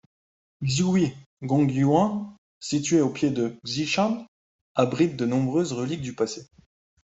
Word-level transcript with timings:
Xihui 0.63 1.13
Gongyuan, 1.43 2.35
situé 2.59 3.01
au 3.01 3.11
pied 3.11 3.29
de 3.29 3.59
Xi 3.65 3.85
Shan, 3.85 4.25
abrite 4.73 5.15
de 5.15 5.27
nombreuses 5.27 5.73
reliques 5.73 6.01
du 6.01 6.15
passé. 6.15 6.47